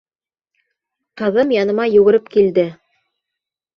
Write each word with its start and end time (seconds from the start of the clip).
Ҡыҙым 1.23 1.53
яныма 1.57 1.87
югереп 1.97 2.35
килде: 2.37 2.67